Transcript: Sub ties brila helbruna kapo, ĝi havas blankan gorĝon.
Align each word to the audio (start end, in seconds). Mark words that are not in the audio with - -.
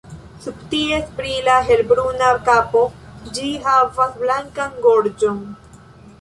Sub 0.43 0.61
ties 0.69 1.11
brila 1.19 1.57
helbruna 1.67 2.29
kapo, 2.47 2.81
ĝi 3.37 3.45
havas 3.67 4.17
blankan 4.23 4.75
gorĝon. 4.89 5.39